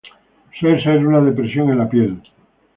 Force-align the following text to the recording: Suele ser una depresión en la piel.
Suele 0.59 0.81
ser 0.83 1.05
una 1.05 1.21
depresión 1.21 1.69
en 1.69 1.77
la 1.77 1.87
piel. 1.87 2.19